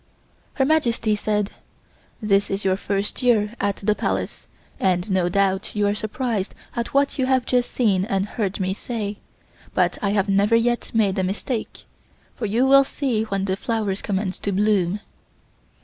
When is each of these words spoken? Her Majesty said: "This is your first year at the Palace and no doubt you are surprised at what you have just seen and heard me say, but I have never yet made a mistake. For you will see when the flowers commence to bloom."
Her 0.55 0.65
Majesty 0.65 1.15
said: 1.15 1.51
"This 2.23 2.49
is 2.49 2.65
your 2.65 2.75
first 2.75 3.21
year 3.21 3.53
at 3.61 3.75
the 3.75 3.93
Palace 3.93 4.47
and 4.79 5.11
no 5.11 5.29
doubt 5.29 5.75
you 5.75 5.85
are 5.85 5.93
surprised 5.93 6.55
at 6.75 6.91
what 6.95 7.19
you 7.19 7.27
have 7.27 7.45
just 7.45 7.69
seen 7.69 8.05
and 8.05 8.25
heard 8.29 8.59
me 8.59 8.73
say, 8.73 9.17
but 9.75 9.99
I 10.01 10.09
have 10.09 10.27
never 10.27 10.55
yet 10.55 10.89
made 10.95 11.19
a 11.19 11.23
mistake. 11.23 11.83
For 12.35 12.47
you 12.47 12.65
will 12.65 12.83
see 12.83 13.25
when 13.25 13.45
the 13.45 13.55
flowers 13.55 14.01
commence 14.01 14.39
to 14.39 14.51
bloom." 14.51 15.01